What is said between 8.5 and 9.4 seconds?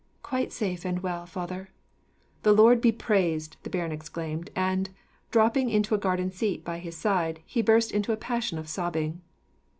of sobbing.